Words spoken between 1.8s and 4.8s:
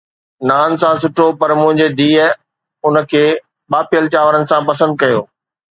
ڌيءَ ان کي ٻاڦيل چانورن سان